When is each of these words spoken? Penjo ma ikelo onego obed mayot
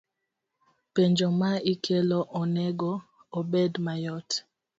Penjo 0.93 1.27
ma 1.39 1.51
ikelo 1.73 2.19
onego 2.39 2.91
obed 3.37 3.73
mayot 3.85 4.29